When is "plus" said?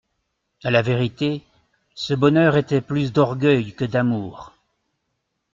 2.81-3.13